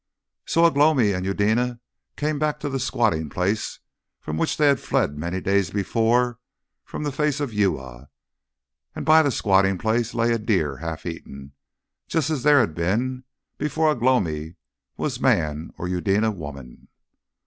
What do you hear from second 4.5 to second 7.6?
they had fled many days before from the face of